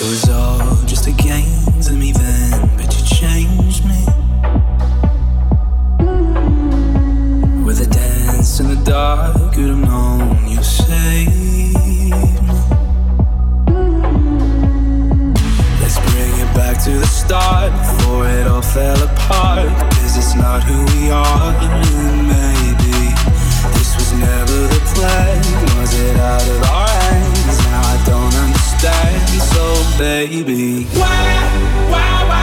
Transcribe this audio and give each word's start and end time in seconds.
It 0.00 0.04
was 0.04 0.30
all 0.30 0.76
just 0.86 1.06
a 1.08 1.12
game 1.12 1.82
to 1.82 1.92
me 1.92 2.12
then, 2.12 2.70
but 2.78 2.88
you 2.96 3.04
changed 3.04 3.84
me. 3.84 4.00
With 7.62 7.82
a 7.82 7.90
dance 7.92 8.60
in 8.60 8.68
the 8.68 8.80
dark, 8.82 9.36
could 9.52 9.68
have 9.68 9.76
known 9.76 10.48
you 10.48 10.62
me. 10.88 11.74
Let's 15.82 15.98
bring 16.08 16.32
it 16.32 16.50
back 16.56 16.82
to 16.84 16.92
the 16.92 17.06
start 17.06 17.70
before 17.72 18.26
it 18.26 18.46
all 18.46 18.62
fell 18.62 19.02
apart. 19.02 19.68
Cause 20.00 20.16
it's 20.16 20.34
not 20.34 20.62
who 20.64 20.78
we 20.96 21.10
are, 21.10 21.52
maybe. 22.24 23.12
This 23.76 23.94
was 23.96 24.14
never 24.14 24.66
the 24.66 24.80
plan, 24.94 25.78
was 25.78 25.92
it 25.92 26.16
out 26.16 26.48
of 26.48 26.62
our 26.70 26.89
so 29.52 29.98
baby. 29.98 30.84
Why, 30.84 31.08
why, 31.90 32.24
why? 32.28 32.39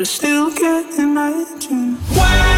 But 0.00 0.06
still 0.06 0.50
can't 0.54 0.98
imagine 0.98 2.49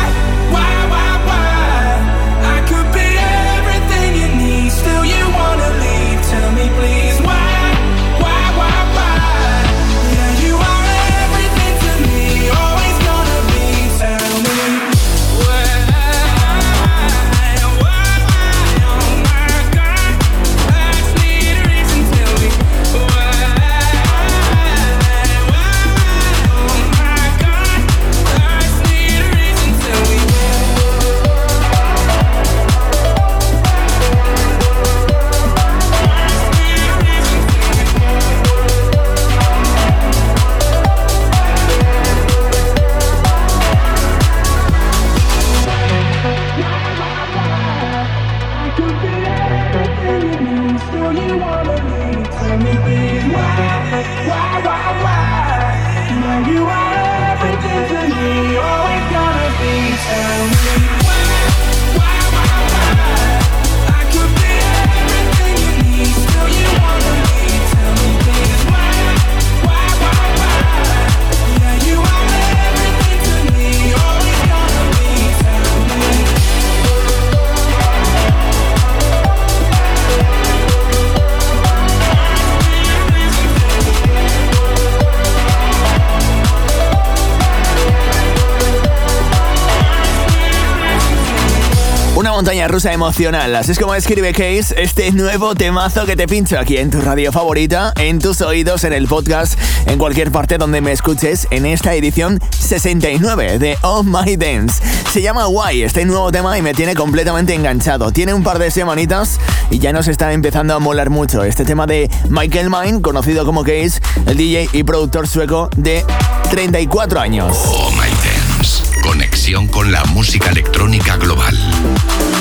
montaña 92.42 92.66
rusa 92.66 92.92
emocional, 92.92 93.54
así 93.54 93.70
es 93.70 93.78
como 93.78 93.94
escribe 93.94 94.32
Case 94.32 94.74
este 94.76 95.12
nuevo 95.12 95.54
temazo 95.54 96.06
que 96.06 96.16
te 96.16 96.26
pincho 96.26 96.58
aquí 96.58 96.76
en 96.76 96.90
tu 96.90 97.00
radio 97.00 97.30
favorita, 97.30 97.92
en 97.96 98.18
tus 98.18 98.40
oídos, 98.40 98.82
en 98.82 98.92
el 98.92 99.06
podcast, 99.06 99.56
en 99.86 99.96
cualquier 99.96 100.32
parte 100.32 100.58
donde 100.58 100.80
me 100.80 100.90
escuches, 100.90 101.46
en 101.52 101.66
esta 101.66 101.94
edición 101.94 102.40
69 102.58 103.60
de 103.60 103.78
Oh 103.82 104.02
My 104.02 104.34
Dance. 104.34 104.82
Se 105.12 105.22
llama 105.22 105.46
Why 105.46 105.84
este 105.84 106.04
nuevo 106.04 106.32
tema 106.32 106.58
y 106.58 106.62
me 106.62 106.74
tiene 106.74 106.96
completamente 106.96 107.54
enganchado. 107.54 108.10
Tiene 108.10 108.34
un 108.34 108.42
par 108.42 108.58
de 108.58 108.72
semanitas 108.72 109.38
y 109.70 109.78
ya 109.78 109.92
nos 109.92 110.08
está 110.08 110.32
empezando 110.32 110.74
a 110.74 110.80
molar 110.80 111.10
mucho. 111.10 111.44
Este 111.44 111.64
tema 111.64 111.86
de 111.86 112.10
Michael 112.28 112.70
Mine, 112.70 113.02
conocido 113.02 113.44
como 113.44 113.62
Case, 113.62 114.00
el 114.26 114.36
DJ 114.36 114.68
y 114.72 114.82
productor 114.82 115.28
sueco 115.28 115.70
de 115.76 116.04
34 116.50 117.20
años. 117.20 117.56
Oh 117.66 117.92
My 117.92 117.98
Dance. 117.98 118.82
Conexión 119.00 119.68
con 119.68 119.92
la 119.92 120.04
música 120.06 120.50
electrónica 120.50 121.16
global. 121.16 121.56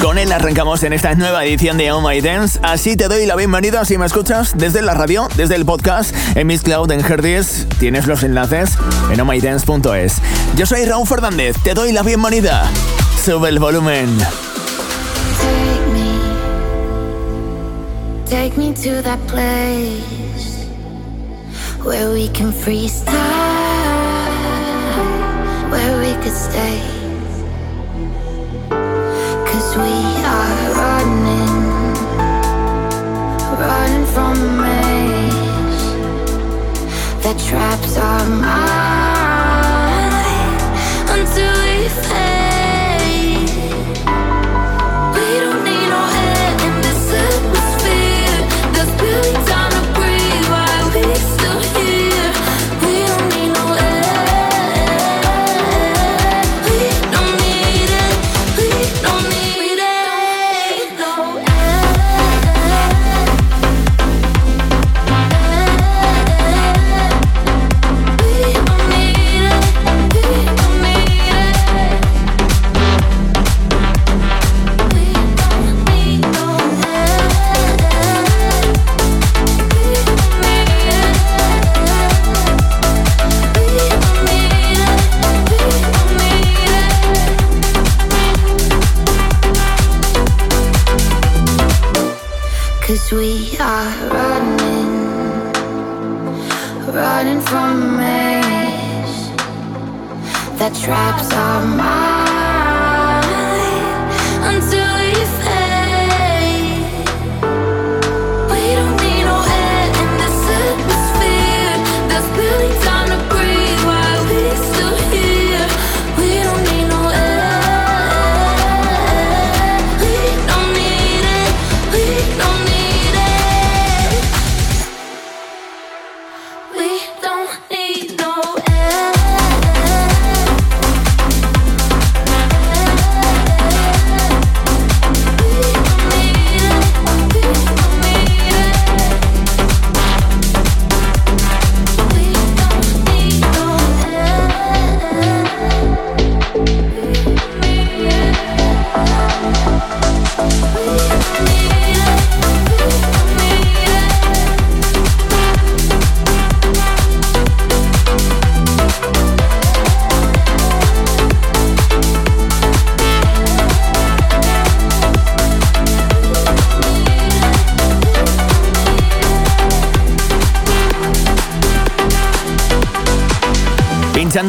Con 0.01 0.17
él 0.17 0.31
arrancamos 0.31 0.81
en 0.84 0.94
esta 0.94 1.13
nueva 1.13 1.45
edición 1.45 1.78
de 1.78 1.91
Oh 1.91 2.01
My 2.01 2.22
Dance. 2.22 2.59
Así 2.63 2.95
te 2.95 3.07
doy 3.07 3.28
la 3.28 3.35
bienvenida 3.35 3.85
si 3.85 4.00
me 4.00 4.07
escuchas 4.07 4.53
desde 4.57 4.81
la 4.81 4.95
radio, 4.95 5.28
desde 5.35 5.53
el 5.56 5.63
podcast, 5.63 6.16
en 6.35 6.47
Miss 6.47 6.63
Cloud, 6.63 6.91
en 6.91 7.01
Herdis. 7.01 7.67
Tienes 7.79 8.07
los 8.07 8.23
enlaces 8.23 8.72
en 9.11 9.22
ohmydance.es. 9.22 10.16
Yo 10.56 10.66
soy 10.66 10.85
Raúl 10.85 11.06
Fernández, 11.06 11.56
te 11.63 11.75
doy 11.75 11.91
la 11.91 12.01
bienvenida. 12.01 12.67
Sube 13.23 13.50
el 13.50 13.59
volumen. 13.59 14.17
Take 15.38 15.85
me, 15.94 16.17
take 18.28 18.57
me 18.57 18.73
to 18.73 19.03
that 19.03 19.19
place 19.28 20.66
where 21.84 22.09
we 22.11 22.28
can 22.29 22.52
freeze 22.52 23.03
time, 23.05 23.14
where 25.70 25.99
we 25.99 26.16
could 26.23 26.35
stay. 26.35 27.00
Traps 37.52 37.97
our 37.97 38.29
mind 38.29 38.52
until 41.09 41.53
we 41.64 41.90
fade. 41.90 42.30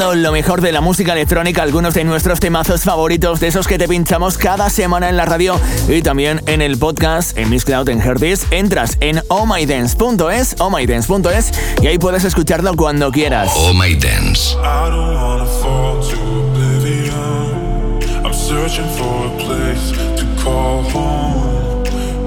Lo 0.02 0.32
mejor 0.32 0.62
de 0.62 0.72
la 0.72 0.80
música 0.80 1.12
electrónica, 1.12 1.62
algunos 1.62 1.94
de 1.94 2.02
nuestros 2.02 2.40
temazos 2.40 2.82
favoritos, 2.82 3.38
de 3.38 3.46
esos 3.46 3.68
que 3.68 3.78
te 3.78 3.86
pinchamos 3.86 4.36
cada 4.36 4.68
semana 4.68 5.08
en 5.08 5.16
la 5.16 5.24
radio 5.24 5.58
y 5.88 6.02
también 6.02 6.42
en 6.46 6.60
el 6.60 6.76
podcast, 6.76 7.38
en 7.38 7.48
Miss 7.48 7.64
Cloud, 7.64 7.88
en 7.88 8.00
Herdis. 8.00 8.44
Entras 8.50 8.98
en 9.00 9.22
ohmydance.es, 9.28 10.56
ohmydance.es 10.58 11.52
y 11.82 11.86
ahí 11.86 11.98
puedes 11.98 12.24
escucharlo 12.24 12.74
cuando 12.74 13.12
quieras. 13.12 13.52
Oh 13.54 13.72
My 13.72 13.94
Dance. 13.94 14.56
I 14.56 14.90
don't 14.90 15.14
wanna 15.14 15.46
fall 15.46 16.00
to 16.10 16.16
oblivion. 16.50 18.02
I'm 18.24 18.34
searching 18.34 18.88
for 18.98 19.26
a 19.26 19.38
place 19.38 19.92
to 20.16 20.42
call 20.42 20.82
home. 20.90 21.84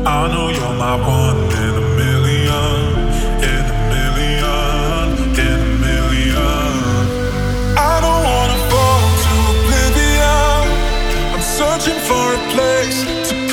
I 0.08 0.28
know 0.32 0.50
you're 0.50 0.76
my 0.76 0.96
one 0.96 1.52
in 1.52 1.75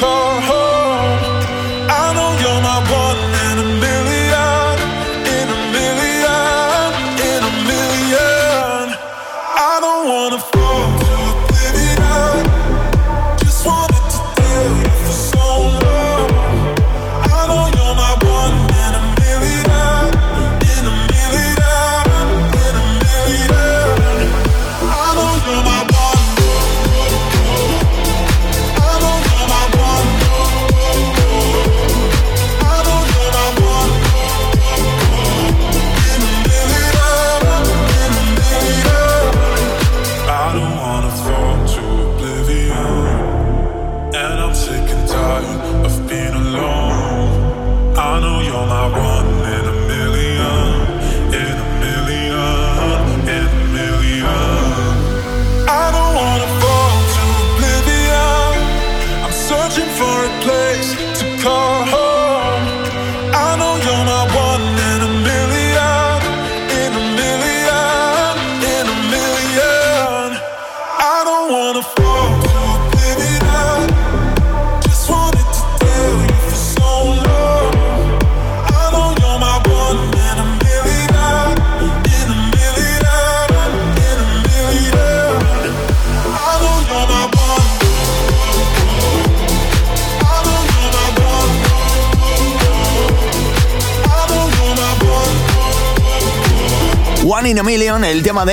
call 0.03 0.42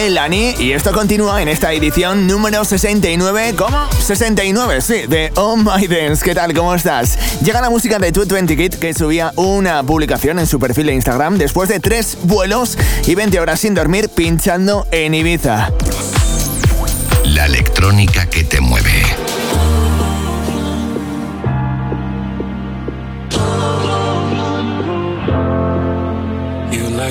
Lani, 0.10 0.56
y 0.60 0.72
esto 0.72 0.92
continúa 0.92 1.42
en 1.42 1.48
esta 1.48 1.72
edición 1.74 2.28
número 2.28 2.66
69, 2.66 3.54
¿cómo? 3.58 3.78
69, 4.06 4.82
sí, 4.82 4.94
de 5.08 5.32
Oh 5.36 5.56
My 5.56 5.88
Dance. 5.88 6.24
¿Qué 6.24 6.34
tal? 6.34 6.54
¿Cómo 6.54 6.74
estás? 6.74 7.18
Llega 7.44 7.62
la 7.62 7.70
música 7.70 8.00
de 8.00 8.12
220 8.12 8.58
Kid 8.58 8.74
que 8.80 8.94
subía 8.94 9.32
una 9.36 9.84
publicación 9.84 10.40
en 10.40 10.48
su 10.48 10.60
perfil 10.60 10.88
de 10.88 10.94
Instagram 10.96 11.38
después 11.38 11.70
de 11.70 11.80
tres 11.80 12.18
vuelos 12.24 12.78
y 13.06 13.16
20 13.16 13.40
horas 13.40 13.60
sin 13.60 13.76
dormir 13.76 14.10
pinchando 14.10 14.88
en 14.92 15.14
Ibiza. 15.14 15.72
La 17.26 17.46
electrónica 17.46 18.29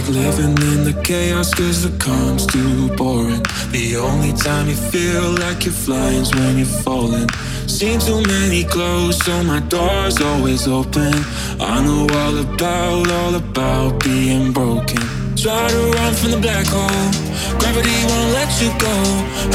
living 0.08 0.56
in 0.72 0.84
the 0.84 0.98
chaos 1.04 1.52
cause 1.52 1.82
the 1.82 1.96
calm's 1.98 2.46
too 2.46 2.88
boring. 2.96 3.42
The 3.70 3.96
only 3.96 4.32
time 4.32 4.68
you 4.68 4.74
feel 4.74 5.30
like 5.32 5.64
you're 5.64 5.74
flying's 5.74 6.34
when 6.34 6.56
you're 6.56 6.66
falling. 6.84 7.28
Seen 7.66 8.00
too 8.00 8.22
many 8.22 8.64
close, 8.64 9.18
so 9.24 9.42
my 9.44 9.60
door's 9.60 10.20
always 10.20 10.66
open. 10.66 11.12
I 11.60 11.84
know 11.84 12.06
all 12.20 12.38
about, 12.38 13.10
all 13.10 13.34
about 13.34 14.02
being 14.02 14.52
broken. 14.52 15.02
Try 15.36 15.68
to 15.68 15.82
run 15.96 16.14
from 16.14 16.30
the 16.32 16.38
black 16.38 16.66
hole. 16.66 17.10
Gravity 17.60 17.96
won't 18.08 18.32
let 18.32 18.50
you 18.62 18.70
go. 18.78 18.96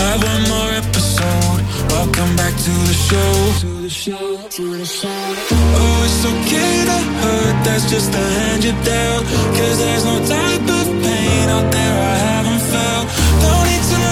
Have 0.02 0.24
one 0.24 0.44
more 0.54 0.72
episode. 0.72 1.63
Welcome 2.04 2.36
back 2.36 2.52
to 2.52 2.74
the 2.92 2.94
show. 2.94 3.34
To 3.62 3.82
the 3.82 3.90
show. 3.90 4.38
To 4.38 4.78
the 4.78 4.86
show. 4.86 5.08
Oh, 5.08 6.04
it's 6.04 6.26
okay 6.32 6.84
to 6.90 6.98
hurt. 7.24 7.56
That's 7.64 7.90
just 7.90 8.12
the 8.12 8.18
hand 8.20 8.62
you're 8.66 8.76
dealt. 8.84 9.24
Cause 9.56 9.78
there's 9.80 10.04
no 10.04 10.20
type 10.28 10.68
of 10.80 10.86
pain 11.02 11.48
out 11.48 11.72
there 11.72 11.96
I 12.12 12.16
haven't 12.28 12.64
felt. 12.72 13.08
Don't 13.40 13.66
need 13.72 13.84
to 13.94 14.03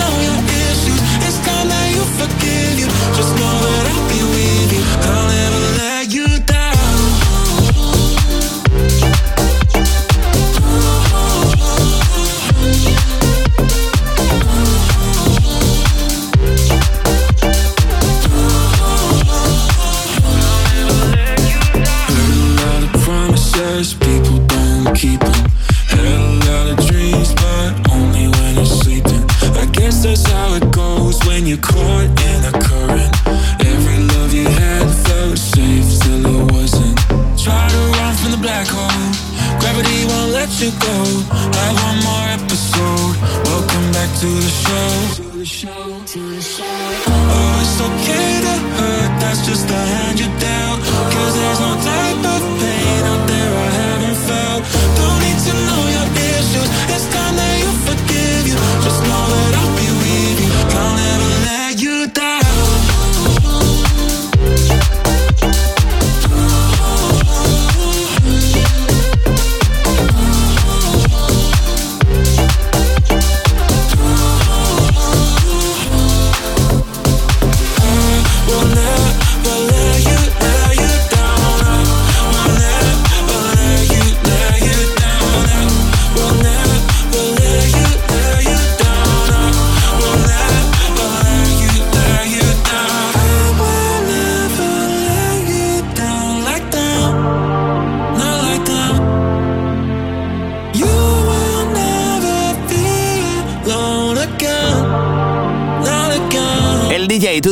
to 44.22 44.28
the 44.28 44.42
show. 44.42 44.91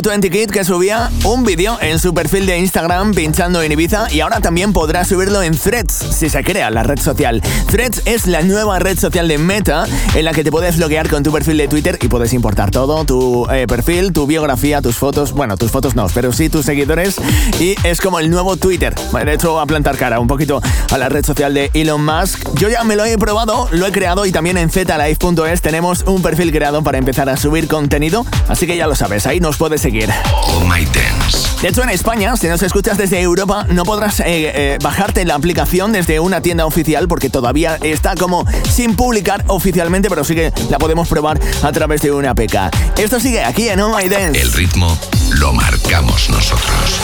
220 0.02 0.30
Kid 0.30 0.50
que 0.50 0.64
subía 0.64 1.12
un 1.26 1.44
vídeo 1.44 1.78
en 1.82 2.00
su 2.00 2.14
perfil 2.14 2.46
de 2.46 2.58
Instagram 2.58 3.14
pinchando 3.14 3.62
en 3.62 3.74
Ibiza 3.74 4.08
y 4.10 4.22
ahora 4.22 4.40
también 4.40 4.72
podrá 4.72 5.04
subirlo 5.04 5.44
en 5.44 5.58
Threads 5.58 5.92
si 5.92 6.30
se 6.30 6.42
crea 6.42 6.70
la 6.70 6.84
red 6.84 7.00
social. 7.00 7.42
Threads 7.70 8.04
es 8.06 8.26
la 8.26 8.42
nueva 8.42 8.80
red 8.80 8.98
social 8.98 9.28
de 9.28 9.38
Meta 9.38 9.86
en 10.16 10.24
la 10.24 10.32
que 10.32 10.46
te 10.46 10.52
puedes 10.52 10.78
loguear 10.78 11.10
con 11.10 11.22
tu 11.22 11.34
perfil 11.34 11.58
de 11.58 11.68
Twitter 11.68 12.00
y 12.02 12.08
puedes 12.08 12.32
importar 12.32 12.72
todo, 12.72 13.04
tu 13.04 13.46
eh, 13.52 13.68
perfil, 13.68 14.14
tu 14.14 14.26
biografía, 14.26 14.82
tus 14.82 14.96
fotos, 14.96 15.34
bueno, 15.34 15.58
tus 15.58 15.70
fotos 15.70 15.96
no, 15.96 16.08
pero 16.14 16.32
sí 16.32 16.48
tus 16.48 16.66
seguidores 16.66 17.18
y 17.60 17.76
es 17.84 18.00
como 18.00 18.20
el 18.20 18.30
nuevo 18.30 18.56
Twitter. 18.56 18.96
De 18.96 19.34
hecho, 19.34 19.60
a 19.60 19.66
plantar 19.66 19.98
cara 19.98 20.22
un 20.22 20.28
poquito 20.28 20.62
a 20.92 20.98
la 20.98 21.10
red 21.10 21.26
social 21.26 21.54
de 21.54 21.72
Elon 21.74 22.06
Musk. 22.06 22.48
Yo 22.56 22.70
ya 22.70 22.86
me 22.86 22.96
lo 22.96 23.04
he 23.04 23.18
probado, 23.18 23.68
lo 23.72 23.86
he 23.86 23.92
creado 23.92 24.26
y 24.26 24.32
también 24.32 24.58
en 24.58 24.70
zlive.es 24.70 25.62
tenemos 25.62 26.04
un 26.04 26.22
perfil 26.22 26.54
creado 26.54 26.84
para 26.84 26.98
empezar 26.98 27.28
a 27.28 27.36
subir 27.36 27.68
contenido, 27.68 28.26
así 28.48 28.66
que 28.66 28.78
ya 28.78 28.88
lo 28.88 28.96
sabes, 28.96 29.28
ahí 29.28 29.42
nos 29.42 29.58
puedes 29.58 29.82
seguir. 29.82 29.89
Oh 30.32 30.64
My 30.66 30.86
Dance. 30.86 31.48
De 31.62 31.70
hecho, 31.70 31.82
en 31.82 31.90
España, 31.90 32.36
si 32.38 32.48
nos 32.48 32.62
escuchas 32.62 32.98
desde 32.98 33.20
Europa, 33.20 33.66
no 33.70 33.84
podrás 33.84 34.20
eh, 34.20 34.26
eh, 34.28 34.78
bajarte 34.84 35.26
la 35.26 35.34
aplicación 35.34 35.92
desde 35.92 36.20
una 36.20 36.42
tienda 36.42 36.66
oficial 36.68 37.08
porque 37.08 37.30
todavía 37.30 37.78
está 37.82 38.16
como 38.16 38.46
sin 38.70 38.96
publicar 38.96 39.44
oficialmente, 39.48 40.08
pero 40.08 40.24
sí 40.24 40.36
que 40.36 40.54
la 40.70 40.78
podemos 40.78 41.08
probar 41.08 41.40
a 41.64 41.72
través 41.72 42.02
de 42.02 42.12
una 42.12 42.32
APK. 42.32 43.00
Esto 43.00 43.20
sigue 43.20 43.44
aquí 43.44 43.68
en 43.68 43.82
Oh 43.82 43.98
My 43.98 44.08
Dance. 44.08 44.40
El 44.40 44.54
ritmo 44.54 44.96
lo 45.32 45.54
marcamos 45.54 46.30
nosotros. 46.30 47.00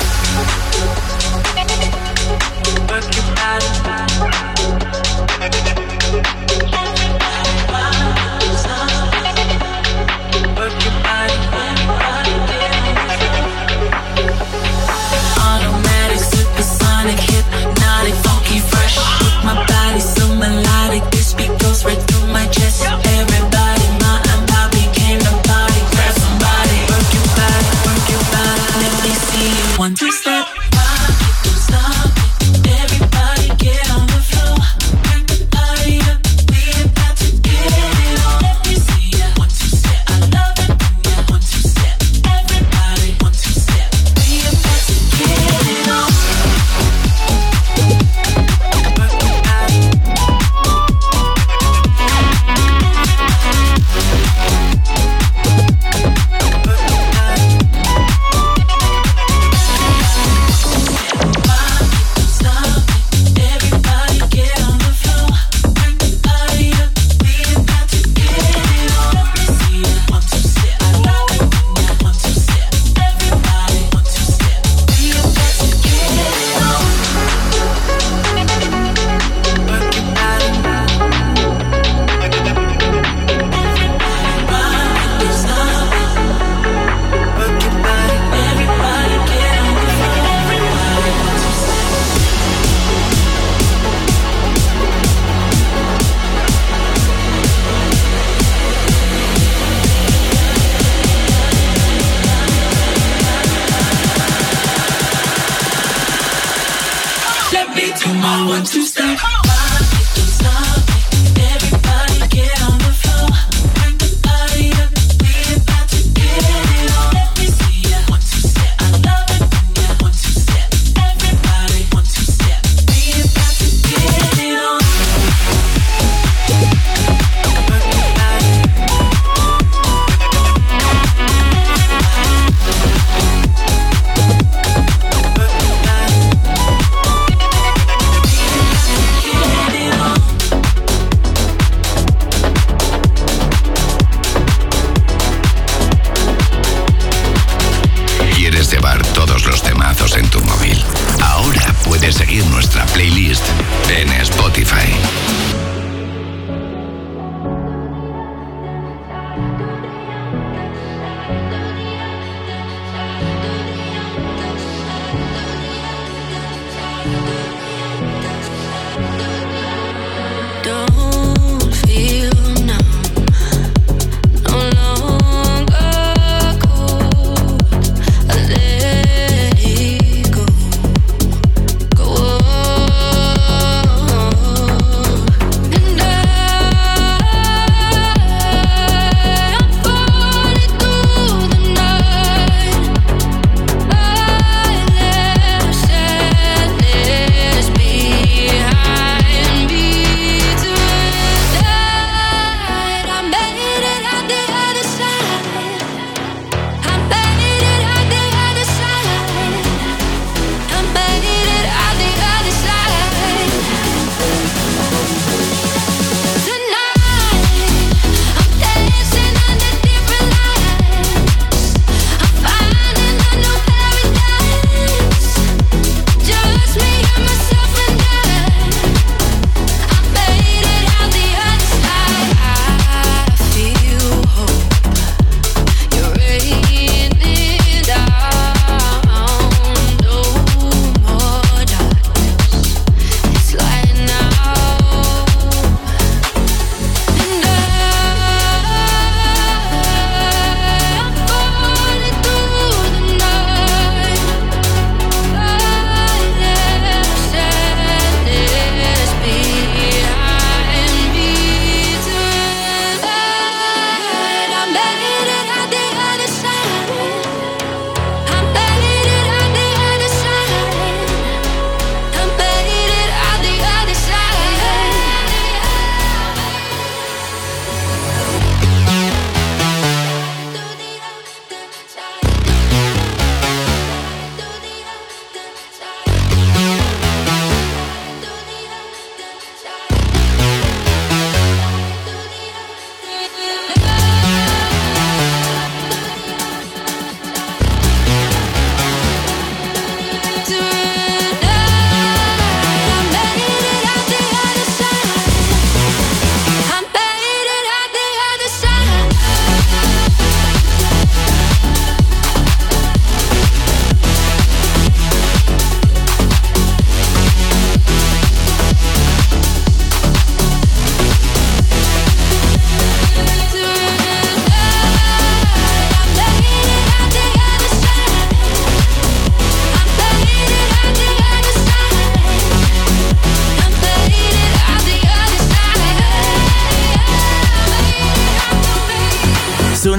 Let 107.95 108.07
me 108.07 108.13
do 108.13 108.19
my 108.19 108.47
one 108.49 108.65
two 108.65 108.83
step. 108.83 109.44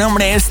Nombre 0.06 0.34
es 0.34 0.45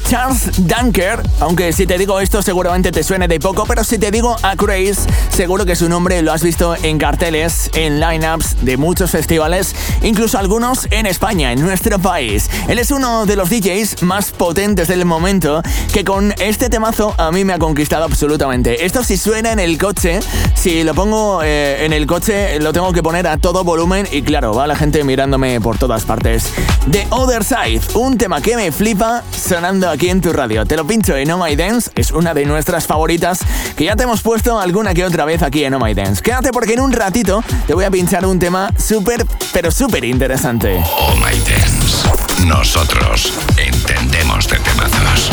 Dunker, 0.58 1.22
aunque 1.40 1.74
si 1.74 1.86
te 1.86 1.98
digo 1.98 2.20
esto 2.20 2.42
seguramente 2.42 2.92
te 2.92 3.04
suene 3.04 3.28
de 3.28 3.40
poco, 3.40 3.66
pero 3.66 3.84
si 3.84 3.98
te 3.98 4.12
digo 4.12 4.36
a 4.42 4.56
Grace, 4.56 5.02
seguro 5.30 5.66
que 5.66 5.76
su 5.76 5.90
nombre 5.90 6.22
lo 6.22 6.32
has 6.32 6.44
visto 6.44 6.76
en 6.82 6.98
carteles, 6.98 7.70
en 7.74 8.00
lineups 8.00 8.64
de 8.64 8.78
muchos 8.78 9.12
festivales, 9.12 9.76
incluso 10.02 10.38
algunos 10.38 10.88
en 10.92 11.06
España, 11.06 11.52
en 11.52 11.62
nuestro 11.62 12.00
país. 12.00 12.50
Él 12.70 12.80
es 12.80 12.92
uno 12.92 13.26
de 13.26 13.36
los 13.36 13.50
DJs 13.50 14.04
más 14.04 14.32
potentes 14.32 14.88
del 14.88 15.04
momento 15.04 15.62
que 15.92 16.06
con 16.06 16.34
este 16.40 16.70
temazo 16.70 17.14
a 17.18 17.32
mí 17.32 17.44
me 17.44 17.54
ha 17.54 17.60
conquistado 17.60 18.06
absolutamente. 18.06 18.86
Esto 18.86 19.04
si 19.04 19.18
suena 19.18 19.52
en 19.52 19.60
el 19.60 19.78
coche, 19.78 20.20
si 20.54 20.84
lo 20.84 20.94
pongo 20.94 21.42
eh, 21.44 21.86
en 21.86 21.92
el 21.92 22.08
coche 22.08 22.60
lo 22.60 22.72
tengo 22.72 22.94
que 22.94 23.04
poner 23.04 23.28
a 23.28 23.38
todo 23.38 23.64
volumen 23.64 24.08
y 24.12 24.22
claro, 24.22 24.54
va 24.54 24.68
la 24.68 24.76
gente 24.76 25.04
mirándome 25.04 25.60
por 25.60 25.78
todas 25.78 26.06
partes. 26.06 26.54
The 26.90 27.08
Other 27.10 27.44
Side, 27.44 27.82
un 27.96 28.18
tema 28.18 28.42
que 28.42 28.56
me 28.56 28.72
flipa 28.72 29.24
sonando 29.32 29.90
aquí 29.90 30.10
en 30.10 30.22
tu 30.22 30.32
radio. 30.32 30.45
Te 30.46 30.76
lo 30.76 30.86
pincho 30.86 31.18
en 31.18 31.32
Oh 31.32 31.44
My 31.44 31.56
Dance, 31.56 31.90
es 31.96 32.12
una 32.12 32.36
de 32.36 32.46
nuestras 32.46 32.86
favoritas 32.86 33.40
que 33.76 33.86
ya 33.86 33.96
te 33.96 34.04
hemos 34.04 34.22
puesto 34.22 34.60
alguna 34.60 34.94
que 34.94 35.04
otra 35.04 35.26
vez 35.26 35.42
aquí 35.42 35.64
en 35.64 35.74
Oh 35.74 35.80
My 35.80 35.96
Dance. 35.96 36.22
Quédate 36.22 36.52
porque 36.52 36.74
en 36.74 36.82
un 36.82 36.94
ratito 36.94 37.44
te 37.66 37.74
voy 37.74 37.84
a 37.84 37.90
pinchar 37.90 38.28
un 38.28 38.38
tema 38.38 38.72
súper, 38.78 39.26
pero 39.52 39.72
súper 39.72 40.06
interesante. 40.06 40.84
Oh 41.00 41.16
My 41.16 41.36
Dance. 41.40 42.46
Nosotros 42.46 43.34
entendemos 43.58 44.48
de 44.48 44.60
temazos. 44.60 45.32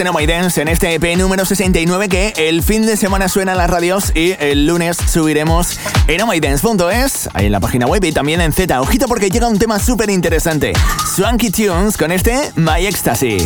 En 0.00 0.26
Dance 0.28 0.62
en 0.62 0.68
este 0.68 0.94
EP 0.94 1.16
número 1.16 1.44
69 1.44 2.08
que 2.08 2.32
el 2.36 2.62
fin 2.62 2.86
de 2.86 2.96
semana 2.96 3.28
suena 3.28 3.52
en 3.52 3.58
las 3.58 3.68
radios 3.68 4.12
y 4.14 4.36
el 4.38 4.64
lunes 4.64 4.96
subiremos 4.96 5.76
en 6.06 6.20
ohmydance.es, 6.20 7.28
ahí 7.34 7.46
en 7.46 7.52
la 7.52 7.58
página 7.58 7.86
web 7.86 8.04
y 8.04 8.12
también 8.12 8.40
en 8.40 8.52
Z. 8.52 8.80
Ojito 8.80 9.08
porque 9.08 9.28
llega 9.28 9.48
un 9.48 9.58
tema 9.58 9.80
súper 9.80 10.10
interesante. 10.10 10.72
Swanky 11.16 11.50
Tunes 11.50 11.96
con 11.96 12.12
este 12.12 12.52
My 12.54 12.86
Ecstasy. 12.86 13.38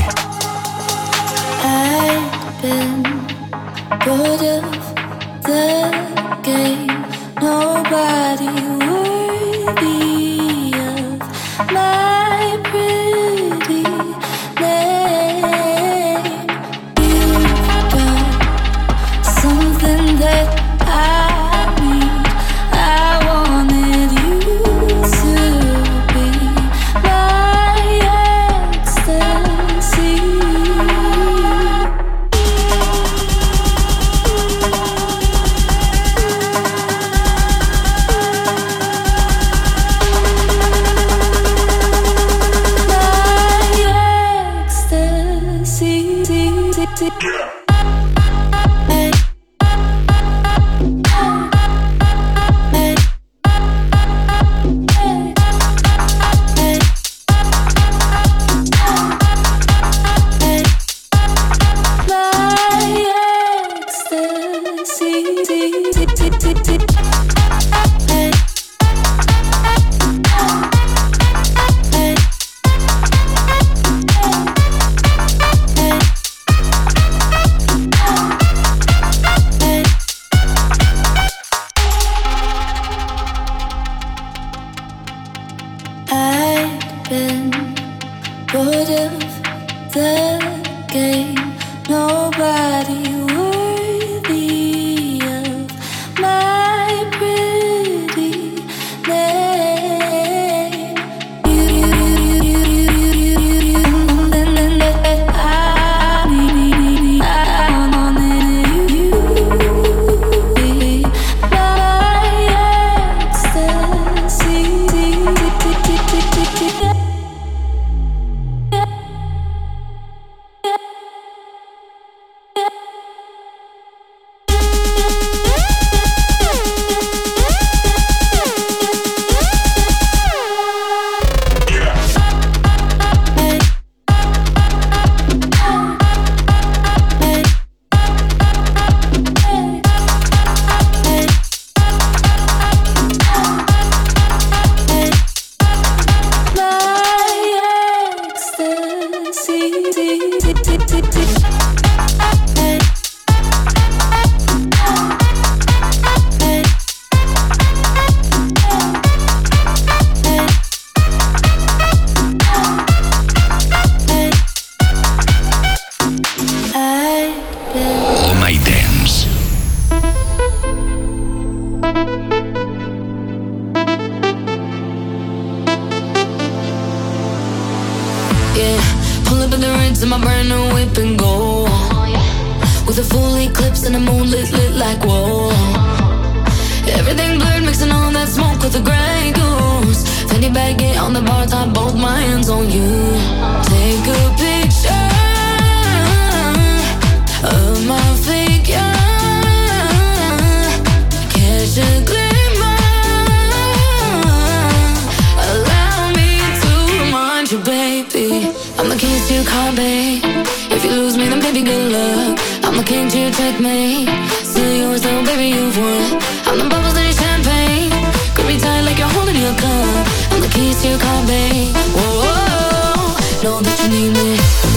please 220.63 220.85
you 220.87 220.97
call 220.97 221.23
me. 221.25 221.73
Whoa, 221.97 222.23
-oh. 222.23 223.43
know 223.43 223.61
that 223.63 223.79
you 223.83 223.89
need 223.89 224.13
me. 224.17 224.72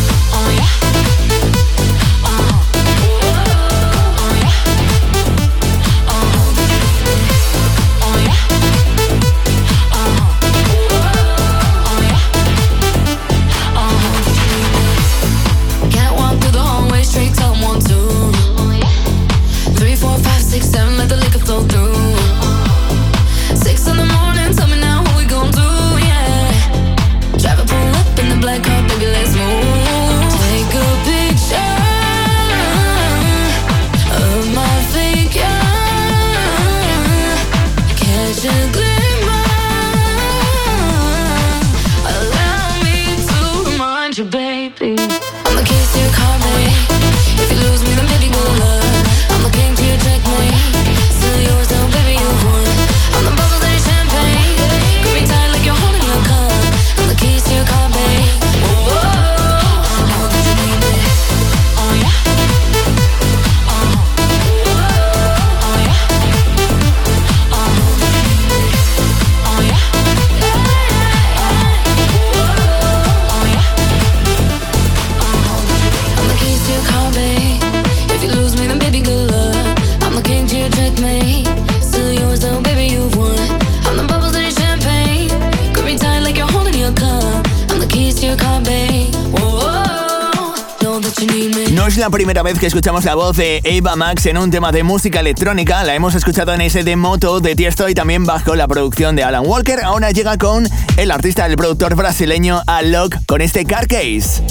Primera 92.09 92.43
vez 92.43 92.59
que 92.59 92.67
escuchamos 92.67 93.03
la 93.03 93.15
voz 93.15 93.35
de 93.35 93.61
Eva 93.63 93.95
Max 93.95 94.25
en 94.27 94.37
un 94.37 94.51
tema 94.51 94.71
de 94.71 94.83
música 94.83 95.21
electrónica. 95.21 95.83
La 95.83 95.95
hemos 95.95 96.13
escuchado 96.13 96.53
en 96.53 96.61
ese 96.61 96.83
de 96.83 96.95
moto 96.95 97.39
de 97.39 97.55
Tiesto 97.55 97.89
y 97.89 97.95
también 97.95 98.25
bajo 98.25 98.55
la 98.55 98.67
producción 98.67 99.15
de 99.15 99.23
Alan 99.23 99.45
Walker. 99.45 99.83
Ahora 99.83 100.11
llega 100.11 100.37
con 100.37 100.67
el 100.97 101.11
artista, 101.11 101.45
el 101.45 101.55
productor 101.55 101.95
brasileño 101.95 102.61
Alok 102.67 103.15
con 103.25 103.41
este 103.41 103.65
Car 103.65 103.87
Case. 103.87 104.43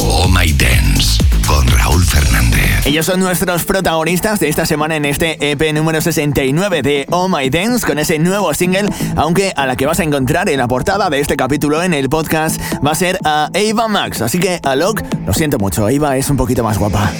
Oh 0.00 0.28
My 0.28 0.52
Dance 0.52 1.22
con 1.46 1.66
Raúl 1.68 2.04
Fernández. 2.04 2.57
Ellos 2.88 3.04
son 3.04 3.20
nuestros 3.20 3.66
protagonistas 3.66 4.40
de 4.40 4.48
esta 4.48 4.64
semana 4.64 4.96
en 4.96 5.04
este 5.04 5.50
EP 5.50 5.74
número 5.74 6.00
69 6.00 6.80
de 6.80 7.06
Oh 7.10 7.28
My 7.28 7.50
Dance 7.50 7.86
con 7.86 7.98
ese 7.98 8.18
nuevo 8.18 8.54
single, 8.54 8.88
aunque 9.14 9.52
a 9.54 9.66
la 9.66 9.76
que 9.76 9.84
vas 9.84 10.00
a 10.00 10.04
encontrar 10.04 10.48
en 10.48 10.56
la 10.56 10.68
portada 10.68 11.10
de 11.10 11.20
este 11.20 11.36
capítulo 11.36 11.82
en 11.82 11.92
el 11.92 12.08
podcast 12.08 12.58
va 12.82 12.92
a 12.92 12.94
ser 12.94 13.18
a 13.24 13.50
Eva 13.52 13.88
Max. 13.88 14.22
Así 14.22 14.40
que 14.40 14.58
Alok, 14.62 15.02
lo 15.26 15.34
siento 15.34 15.58
mucho, 15.58 15.86
Eva 15.90 16.16
es 16.16 16.30
un 16.30 16.38
poquito 16.38 16.64
más 16.64 16.78
guapa. 16.78 17.12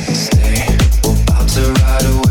on 1.58 2.27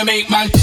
gonna 0.00 0.06
make 0.06 0.59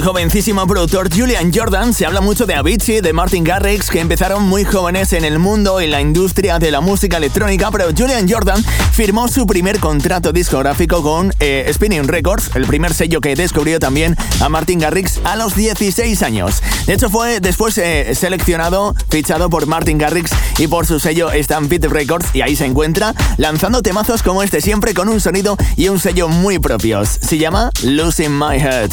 man. 0.00 0.08
jovencísimo 0.08 0.66
productor 0.66 1.08
Julian 1.14 1.52
Jordan 1.54 1.94
se 1.94 2.06
habla 2.06 2.20
mucho 2.20 2.46
de 2.46 2.54
Avicii, 2.54 3.00
de 3.00 3.12
Martin 3.12 3.44
Garrix, 3.44 3.90
que 3.90 4.00
empezaron 4.00 4.42
muy 4.42 4.64
jóvenes 4.64 5.12
en 5.12 5.24
el 5.24 5.38
mundo 5.38 5.80
y 5.80 5.86
la 5.86 6.00
industria 6.00 6.58
de 6.58 6.70
la 6.70 6.80
música 6.80 7.16
electrónica, 7.16 7.70
pero 7.70 7.86
Julian 7.96 8.28
Jordan 8.28 8.62
firmó 8.98 9.28
su 9.28 9.46
primer 9.46 9.78
contrato 9.78 10.32
discográfico 10.32 11.04
con 11.04 11.32
eh, 11.38 11.70
Spinning 11.72 12.08
Records, 12.08 12.50
el 12.56 12.66
primer 12.66 12.92
sello 12.92 13.20
que 13.20 13.36
descubrió 13.36 13.78
también 13.78 14.16
a 14.40 14.48
Martin 14.48 14.80
Garrix 14.80 15.20
a 15.22 15.36
los 15.36 15.54
16 15.54 16.20
años. 16.24 16.60
De 16.84 16.94
hecho, 16.94 17.08
fue 17.08 17.38
después 17.38 17.78
eh, 17.78 18.12
seleccionado, 18.16 18.96
fichado 19.08 19.50
por 19.50 19.66
Martin 19.68 19.98
Garrix 19.98 20.32
y 20.58 20.66
por 20.66 20.84
su 20.84 20.98
sello 20.98 21.30
Stampede 21.32 21.86
Records, 21.86 22.34
y 22.34 22.40
ahí 22.40 22.56
se 22.56 22.64
encuentra 22.64 23.14
lanzando 23.36 23.82
temazos 23.82 24.24
como 24.24 24.42
este, 24.42 24.60
siempre 24.60 24.94
con 24.94 25.08
un 25.08 25.20
sonido 25.20 25.56
y 25.76 25.90
un 25.90 26.00
sello 26.00 26.26
muy 26.26 26.58
propios. 26.58 27.08
Se 27.08 27.38
llama 27.38 27.70
Losing 27.84 28.36
My 28.36 28.56
Head. 28.56 28.90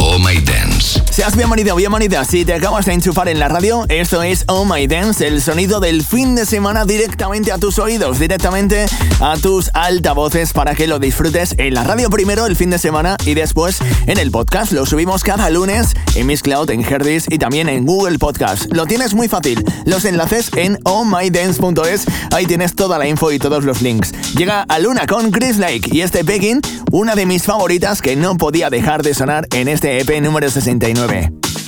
Oh 0.00 0.18
My 0.18 0.34
Dance. 0.40 0.73
Seas 1.14 1.36
bienvenido, 1.36 1.76
bienvenida. 1.76 2.24
Si 2.24 2.44
te 2.44 2.54
acabas 2.54 2.86
de 2.86 2.92
enchufar 2.92 3.28
en 3.28 3.38
la 3.38 3.46
radio, 3.46 3.86
esto 3.88 4.24
es 4.24 4.42
Oh 4.48 4.64
My 4.64 4.88
Dance, 4.88 5.24
el 5.24 5.40
sonido 5.40 5.78
del 5.78 6.02
fin 6.02 6.34
de 6.34 6.44
semana 6.44 6.84
directamente 6.84 7.52
a 7.52 7.58
tus 7.58 7.78
oídos, 7.78 8.18
directamente 8.18 8.86
a 9.20 9.36
tus 9.36 9.70
altavoces 9.74 10.52
para 10.52 10.74
que 10.74 10.88
lo 10.88 10.98
disfrutes 10.98 11.54
en 11.58 11.74
la 11.74 11.84
radio 11.84 12.10
primero 12.10 12.46
el 12.46 12.56
fin 12.56 12.68
de 12.70 12.78
semana 12.78 13.16
y 13.24 13.34
después 13.34 13.78
en 14.08 14.18
el 14.18 14.32
podcast. 14.32 14.72
Lo 14.72 14.86
subimos 14.86 15.22
cada 15.22 15.50
lunes 15.50 15.94
en 16.16 16.26
Miss 16.26 16.42
Cloud, 16.42 16.68
en 16.70 16.80
Herdis 16.84 17.26
y 17.30 17.38
también 17.38 17.68
en 17.68 17.86
Google 17.86 18.18
Podcast. 18.18 18.64
Lo 18.74 18.84
tienes 18.84 19.14
muy 19.14 19.28
fácil. 19.28 19.64
Los 19.84 20.06
enlaces 20.06 20.50
en 20.56 20.80
ohmydance.es. 20.82 22.06
Ahí 22.32 22.46
tienes 22.46 22.74
toda 22.74 22.98
la 22.98 23.06
info 23.06 23.30
y 23.30 23.38
todos 23.38 23.62
los 23.62 23.82
links. 23.82 24.12
Llega 24.34 24.62
a 24.62 24.80
Luna 24.80 25.06
con 25.06 25.30
Chris 25.30 25.58
Lake 25.58 25.90
y 25.92 26.00
este 26.00 26.24
Begging, 26.24 26.60
una 26.90 27.14
de 27.14 27.24
mis 27.24 27.44
favoritas 27.44 28.02
que 28.02 28.16
no 28.16 28.36
podía 28.36 28.68
dejar 28.68 29.04
de 29.04 29.14
sonar 29.14 29.46
en 29.52 29.68
este 29.68 30.00
EP 30.00 30.20
número 30.20 30.50
69. 30.50 31.03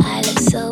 I 0.01 0.23
look 0.23 0.39
so 0.39 0.66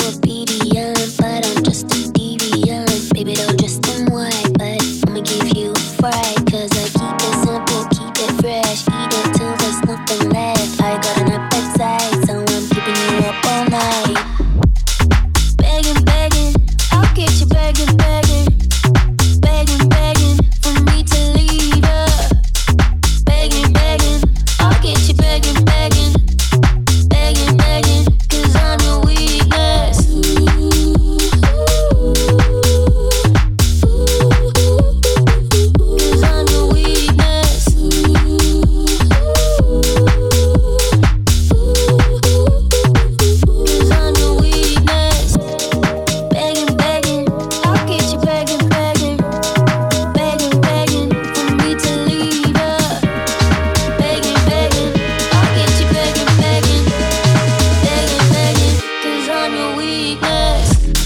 weakness. 59.85 61.04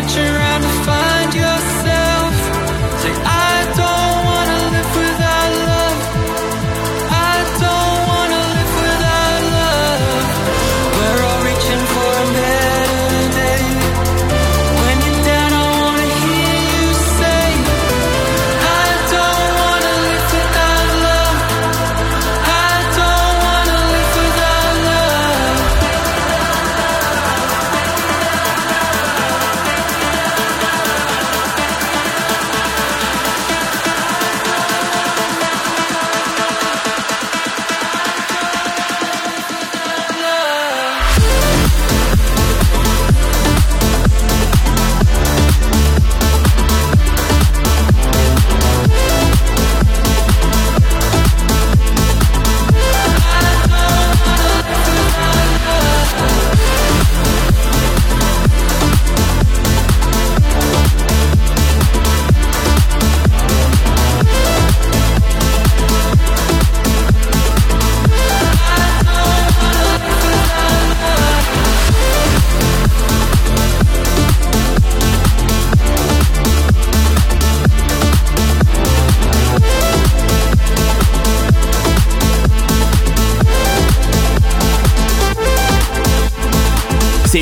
that 0.00 0.14
you're 0.16 0.47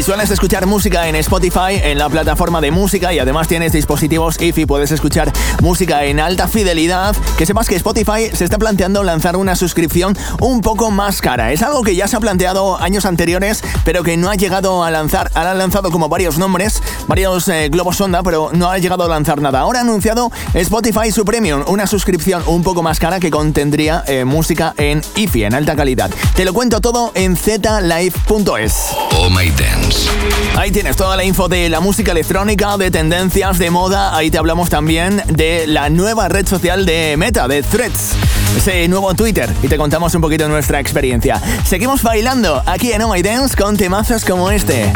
sueles 0.07 0.31
escuchar 0.31 0.67
música 0.67 1.09
en 1.09 1.17
Spotify, 1.17 1.81
en 1.83 1.99
la 1.99 2.09
plataforma 2.09 2.61
de 2.61 2.71
música 2.71 3.13
y 3.13 3.19
además 3.19 3.49
tienes 3.49 3.73
dispositivos 3.73 4.41
IFI, 4.41 4.65
puedes 4.65 4.93
escuchar 4.93 5.33
música 5.63 6.05
en 6.05 6.21
alta 6.21 6.47
fidelidad, 6.47 7.17
que 7.37 7.45
sepas 7.45 7.67
que 7.67 7.75
Spotify 7.75 8.31
se 8.33 8.45
está 8.45 8.57
planteando 8.57 9.03
lanzar 9.03 9.35
una 9.35 9.57
suscripción 9.57 10.17
un 10.39 10.61
poco 10.61 10.93
más 10.93 11.21
cara. 11.21 11.51
Es 11.51 11.61
algo 11.63 11.83
que 11.83 11.97
ya 11.97 12.07
se 12.07 12.15
ha 12.15 12.21
planteado 12.21 12.81
años 12.81 13.05
anteriores, 13.05 13.65
pero 13.85 14.05
que 14.05 14.17
no 14.17 14.31
ha 14.31 14.37
llegado 14.37 14.85
a 14.85 14.93
lanzar. 14.93 15.33
Han 15.35 15.59
lanzado 15.59 15.91
como 15.91 16.09
varios 16.09 16.39
nombres, 16.39 16.85
varios 17.09 17.49
eh, 17.49 17.69
globos 17.69 17.97
sonda, 17.97 18.23
pero 18.23 18.51
no 18.53 18.71
ha 18.71 18.79
llegado 18.79 19.03
a 19.03 19.09
lanzar 19.09 19.41
nada. 19.41 19.59
Ahora 19.59 19.81
ha 19.81 19.83
anunciado 19.83 20.31
Spotify 20.55 21.11
su 21.11 21.25
Premium, 21.25 21.65
una 21.67 21.89
suscripción 21.89 22.45
un 22.47 22.63
poco 22.63 22.81
más 22.81 23.01
cara 23.01 23.19
que 23.19 23.33
contendría 23.33 24.05
eh, 24.07 24.25
música 24.25 24.73
en 24.77 25.03
IFI, 25.17 25.45
en 25.45 25.55
alta 25.55 25.75
calidad. 25.75 26.13
Te 26.37 26.45
lo 26.45 26.53
cuento 26.53 26.81
todo 26.81 27.11
en 27.17 27.37
zlive.es. 27.37 28.75
Oh. 29.11 29.31
Ahí 30.57 30.71
tienes 30.71 30.97
toda 30.97 31.17
la 31.17 31.25
info 31.25 31.49
de 31.49 31.69
la 31.69 31.81
música 31.81 32.13
electrónica, 32.13 32.77
de 32.77 32.91
tendencias, 32.91 33.59
de 33.59 33.71
moda. 33.71 34.17
Ahí 34.17 34.31
te 34.31 34.39
hablamos 34.39 34.71
también 34.71 35.23
de 35.27 35.67
la 35.67 35.91
nueva 35.91 36.29
red 36.29 36.47
social 36.47 36.87
de 36.87 37.17
Meta, 37.17 37.47
de 37.49 37.63
Threads. 37.63 38.13
Ese 38.57 38.89
nuevo 38.89 39.15
Twitter. 39.15 39.53
Y 39.63 39.69
te 39.69 39.77
contamos 39.77 40.15
un 40.15 40.23
poquito 40.23 40.49
nuestra 40.49 40.81
experiencia. 40.81 41.41
Seguimos 41.65 42.03
bailando 42.03 42.63
aquí 42.67 42.93
en 42.93 43.03
Oh 43.03 43.13
My 43.13 43.23
Dance 43.23 43.57
con 43.57 43.77
temazos 43.77 44.25
como 44.25 44.51
este. 44.51 44.93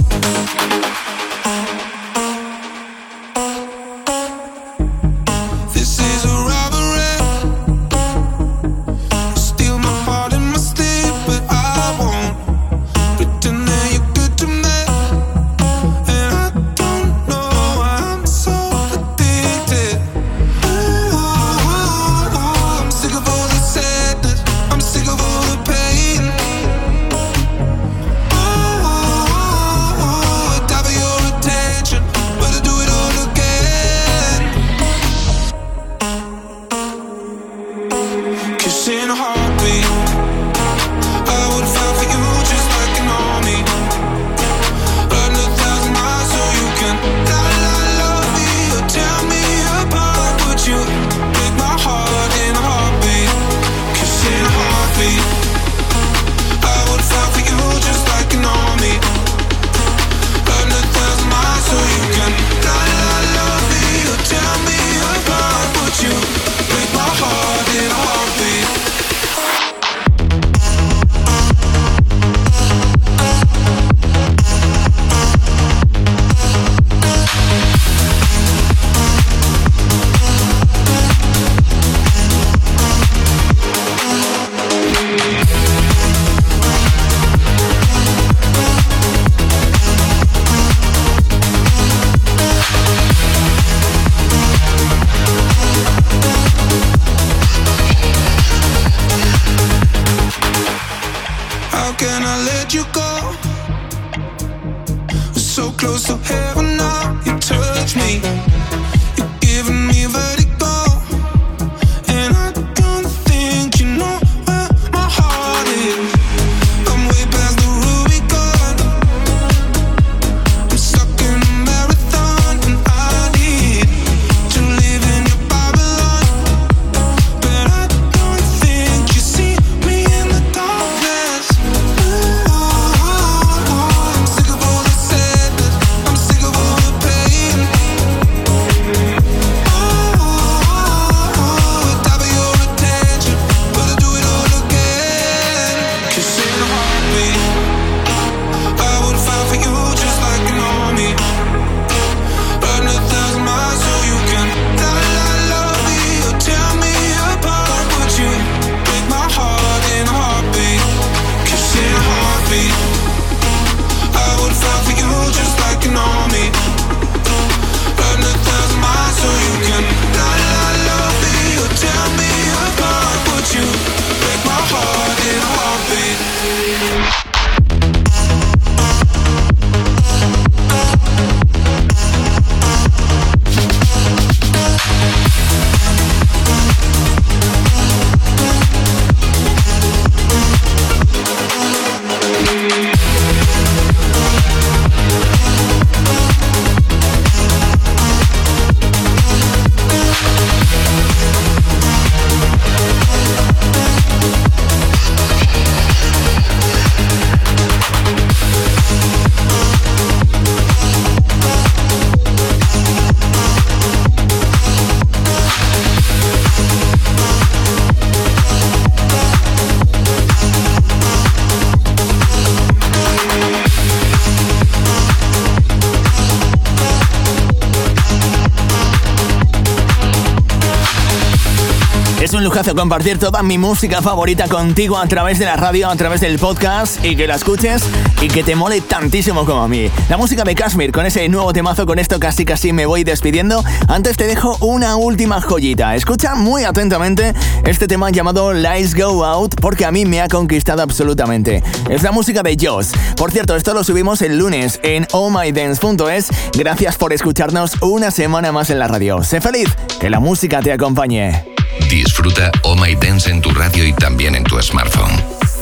Compartir 232.74 233.18
toda 233.18 233.42
mi 233.42 233.58
música 233.58 234.00
favorita 234.00 234.46
contigo 234.46 234.96
a 234.96 235.06
través 235.06 235.38
de 235.38 235.44
la 235.44 235.56
radio, 235.56 235.88
a 235.88 235.96
través 235.96 236.20
del 236.20 236.38
podcast 236.38 237.04
y 237.04 237.16
que 237.16 237.26
la 237.26 237.34
escuches 237.34 237.82
y 238.22 238.28
que 238.28 238.42
te 238.42 238.54
mole 238.54 238.80
tantísimo 238.80 239.44
como 239.44 239.62
a 239.62 239.68
mí. 239.68 239.90
La 240.08 240.16
música 240.16 240.44
de 240.44 240.54
Kashmir 240.54 240.92
con 240.92 241.04
ese 241.04 241.28
nuevo 241.28 241.52
temazo, 241.52 241.84
con 241.84 241.98
esto 241.98 242.20
casi 242.20 242.44
casi 242.44 242.72
me 242.72 242.86
voy 242.86 243.02
despidiendo. 243.04 243.62
Antes 243.88 244.16
te 244.16 244.26
dejo 244.26 244.56
una 244.60 244.96
última 244.96 245.40
joyita. 245.40 245.94
Escucha 245.94 246.34
muy 246.36 246.64
atentamente 246.64 247.34
este 247.64 247.88
tema 247.88 248.10
llamado 248.10 248.52
Lights 248.52 248.94
Go 248.94 249.24
Out 249.24 249.60
porque 249.60 249.84
a 249.84 249.90
mí 249.90 250.06
me 250.06 250.20
ha 250.20 250.28
conquistado 250.28 250.82
absolutamente. 250.82 251.62
Es 251.88 252.02
la 252.02 252.12
música 252.12 252.42
de 252.42 252.56
Joss. 252.60 252.92
Por 253.16 253.32
cierto, 253.32 253.56
esto 253.56 253.74
lo 253.74 253.84
subimos 253.84 254.22
el 254.22 254.38
lunes 254.38 254.80
en 254.82 255.06
ohmydance.es. 255.12 256.28
Gracias 256.56 256.96
por 256.96 257.12
escucharnos 257.12 257.72
una 257.82 258.10
semana 258.10 258.52
más 258.52 258.70
en 258.70 258.78
la 258.78 258.88
radio. 258.88 259.22
Sé 259.22 259.40
feliz, 259.40 259.68
que 260.00 260.08
la 260.08 260.20
música 260.20 260.60
te 260.60 260.72
acompañe. 260.72 261.49
Disfruta 261.90 262.52
Oh 262.62 262.76
My 262.76 262.94
Dance 262.94 263.28
en 263.28 263.40
tu 263.40 263.50
radio 263.50 263.84
y 263.84 263.92
también 263.92 264.36
en 264.36 264.44
tu 264.44 264.60
smartphone. 264.62 265.12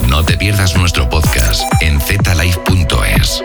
No 0.09 0.23
te 0.23 0.37
pierdas 0.37 0.77
nuestro 0.77 1.09
podcast 1.09 1.63
en 1.81 1.99
zlife.es. 2.01 3.43